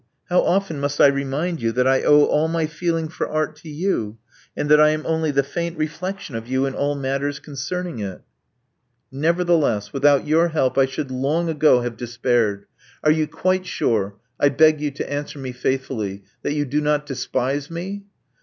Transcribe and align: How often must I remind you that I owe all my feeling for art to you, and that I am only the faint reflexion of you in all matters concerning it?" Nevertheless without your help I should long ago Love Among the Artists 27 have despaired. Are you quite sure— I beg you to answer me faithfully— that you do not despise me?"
How 0.31 0.41
often 0.41 0.79
must 0.79 0.99
I 0.99 1.05
remind 1.05 1.61
you 1.61 1.71
that 1.73 1.87
I 1.87 2.01
owe 2.01 2.23
all 2.23 2.47
my 2.47 2.65
feeling 2.65 3.07
for 3.07 3.27
art 3.29 3.55
to 3.57 3.69
you, 3.69 4.17
and 4.57 4.67
that 4.67 4.81
I 4.81 4.89
am 4.89 5.05
only 5.05 5.29
the 5.29 5.43
faint 5.43 5.77
reflexion 5.77 6.35
of 6.35 6.47
you 6.47 6.65
in 6.65 6.73
all 6.73 6.95
matters 6.95 7.37
concerning 7.37 7.99
it?" 7.99 8.23
Nevertheless 9.11 9.93
without 9.93 10.25
your 10.25 10.47
help 10.47 10.75
I 10.75 10.87
should 10.87 11.11
long 11.11 11.49
ago 11.49 11.75
Love 11.75 11.85
Among 11.85 11.97
the 11.97 12.01
Artists 12.01 12.17
27 12.23 12.49
have 12.55 12.55
despaired. 12.55 12.65
Are 13.03 13.11
you 13.11 13.27
quite 13.27 13.65
sure— 13.67 14.15
I 14.45 14.49
beg 14.49 14.81
you 14.81 14.89
to 14.89 15.07
answer 15.13 15.37
me 15.37 15.51
faithfully— 15.51 16.23
that 16.41 16.53
you 16.55 16.65
do 16.65 16.81
not 16.81 17.05
despise 17.05 17.69
me?" 17.69 18.05